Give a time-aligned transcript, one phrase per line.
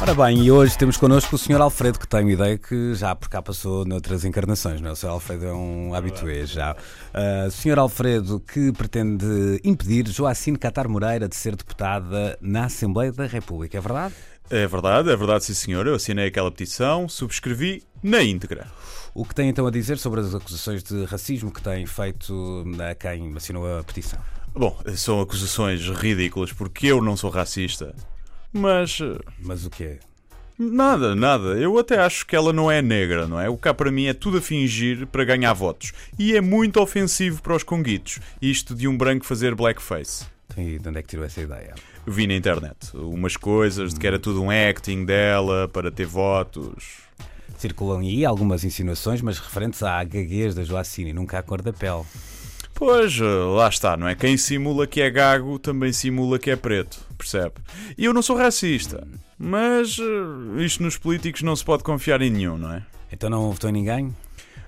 [0.00, 1.60] Ora bem, e hoje temos connosco o Sr.
[1.60, 4.92] Alfredo, que tenho ideia que já por cá passou noutras encarnações, não é?
[4.92, 5.08] O Sr.
[5.08, 6.72] Alfredo é um habitué já.
[6.72, 7.80] Uh, Sr.
[7.80, 13.80] Alfredo, que pretende impedir Joacine Catar Moreira de ser deputada na Assembleia da República, é
[13.80, 14.14] verdade?
[14.48, 15.84] É verdade, é verdade, sim senhor.
[15.88, 18.68] Eu assinei aquela petição, subscrevi na íntegra.
[19.12, 22.94] O que tem então a dizer sobre as acusações de racismo que tem feito a
[22.94, 24.20] quem assinou a petição?
[24.54, 27.94] Bom, são acusações ridículas porque eu não sou racista.
[28.58, 28.98] Mas.
[29.00, 29.98] eh, Mas o que é?
[30.58, 31.50] Nada, nada.
[31.58, 33.48] Eu até acho que ela não é negra, não é?
[33.48, 35.92] O cá para mim é tudo a fingir para ganhar votos.
[36.18, 38.18] E é muito ofensivo para os conguitos.
[38.42, 40.26] Isto de um branco fazer blackface.
[40.56, 41.74] E de onde é que tirou essa ideia?
[42.04, 47.02] Vi na internet umas coisas de que era tudo um acting dela para ter votos.
[47.56, 52.02] Circulam aí algumas insinuações, mas referentes à gaguez da Joacine, nunca à cor da pele.
[52.78, 54.14] Pois, eh, lá está, não é?
[54.14, 57.54] Quem simula que é gago também simula que é preto, percebe?
[57.98, 59.04] E eu não sou racista,
[59.36, 62.86] mas eh, isto nos políticos não se pode confiar em nenhum, não é?
[63.10, 64.14] Então não votou em ninguém?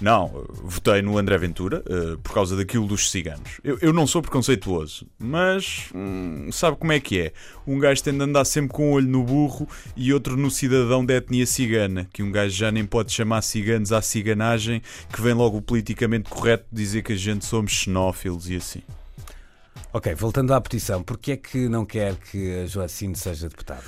[0.00, 3.60] Não, votei no André Ventura eh, por causa daquilo dos ciganos.
[3.64, 7.32] Eu, eu não sou preconceituoso, mas hum, sabe como é que é?
[7.66, 11.04] Um gajo tem de andar sempre com um olho no burro e outro no cidadão
[11.04, 15.32] da etnia cigana, que um gajo já nem pode chamar ciganos à ciganagem, que vem
[15.32, 18.82] logo o politicamente correto dizer que a gente somos xenófilos e assim.
[19.92, 23.82] Ok, voltando à petição, porquê é que não quer que a Joacine seja deputada?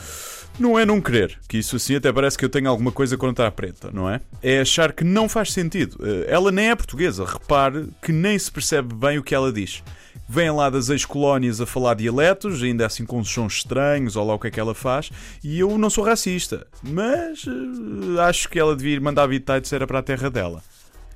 [0.59, 3.47] Não é não querer, que isso assim até parece que eu tenho alguma coisa contra
[3.47, 4.21] a preta, não é?
[4.43, 5.97] É achar que não faz sentido.
[6.03, 9.85] Eh, Ela nem é portuguesa, repare que nem se percebe bem o que ela diz.
[10.29, 14.39] Vem lá das ex-colónias a falar dialetos, ainda assim com sons estranhos, ou lá o
[14.39, 15.11] que é que ela faz,
[15.45, 19.87] e eu não sou racista, mas eh, acho que ela devia ir mandar habitats era
[19.87, 20.61] para a terra dela.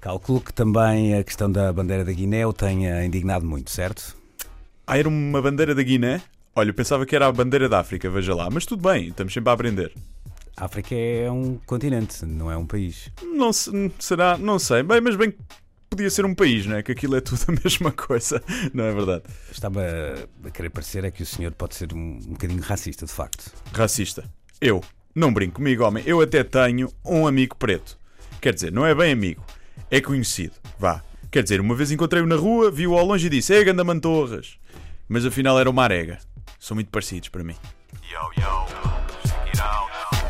[0.00, 4.16] Calculo que também a questão da bandeira da Guiné o tenha indignado muito, certo?
[4.86, 6.20] Ah, era uma bandeira da Guiné?
[6.54, 9.32] Olha, eu pensava que era a bandeira da África, veja lá, mas tudo bem, estamos
[9.32, 9.92] sempre a aprender.
[10.56, 13.10] A África é um continente, não é um país.
[13.22, 15.38] Não se- será, não sei, bem, mas bem que
[15.88, 16.82] podia ser um país, não é?
[16.82, 18.42] Que aquilo é tudo a mesma coisa,
[18.74, 19.22] não é verdade?
[19.50, 19.80] Estava
[20.44, 23.50] a querer parecer é que o senhor pode ser um, um bocadinho racista, de facto.
[23.72, 24.24] Racista.
[24.60, 24.82] Eu.
[25.14, 26.02] Não brinco comigo, homem.
[26.06, 27.98] Eu até tenho um amigo preto.
[28.40, 29.44] Quer dizer, não é bem amigo,
[29.90, 30.54] é conhecido.
[30.78, 31.02] Vá.
[31.30, 34.58] Quer dizer, uma vez encontrei-o na rua, vi-o ao longe e disse: Ei, ganda Mantorras.
[35.08, 36.18] Mas afinal era uma arega.
[36.58, 37.56] São muito parecidos para mim.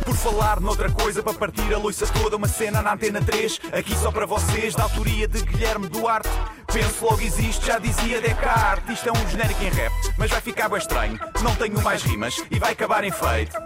[0.04, 3.94] Por falar noutra coisa para partir a loiça toda, uma cena na antena 3, aqui
[3.94, 6.28] só para vocês, da autoria de Guilherme Duarte.
[6.72, 8.94] Penso logo existe, já dizia Descartes.
[8.94, 11.18] Isto é um genérico em rap, mas vai ficar bem estranho.
[11.42, 13.56] Não tenho mais rimas e vai acabar em feito.